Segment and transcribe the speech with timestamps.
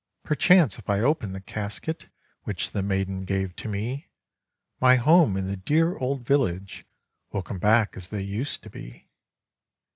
[0.23, 2.09] "Perchance if I open the casket
[2.41, 4.09] Which the maiden gave to me,
[4.79, 6.87] My home and the dear old village
[7.31, 9.11] Will come back as they used to be."